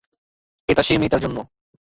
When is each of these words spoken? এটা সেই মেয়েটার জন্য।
এটা 0.69 0.81
সেই 0.83 0.97
মেয়েটার 0.97 1.21
জন্য। 1.21 1.37